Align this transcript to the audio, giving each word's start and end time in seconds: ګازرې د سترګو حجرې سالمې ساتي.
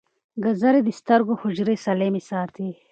ګازرې 0.43 0.81
د 0.85 0.89
سترګو 0.99 1.33
حجرې 1.41 1.75
سالمې 1.85 2.21
ساتي. 2.29 2.69